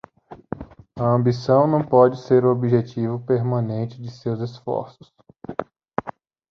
A 0.97 1.03
ambição 1.05 1.67
não 1.67 1.83
pode 1.85 2.19
ser 2.23 2.43
o 2.43 2.49
objetivo 2.51 3.23
permanente 3.23 4.01
de 4.01 4.09
seus 4.09 4.39
esforços. 4.39 5.13